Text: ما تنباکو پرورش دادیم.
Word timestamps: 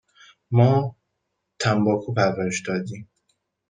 ما 0.57 0.71
تنباکو 1.59 2.09
پرورش 2.15 2.57
دادیم. 2.67 3.03